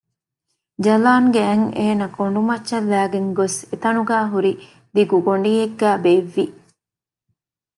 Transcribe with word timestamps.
ޖަލާން 0.85 1.27
ގެ 1.33 1.41
އަތް 1.47 1.67
އޭނަ 1.79 2.05
ކޮނޑުމައްޗަށް 2.15 2.89
ލައިގެން 2.91 3.29
ގޮސް 3.37 3.57
އެތަނުގައި 3.69 4.27
ހުރި 4.31 4.51
ދިގު 4.93 5.17
ގޮޑިއެއްގައި 5.25 5.99
ބޭއްވި 6.03 6.45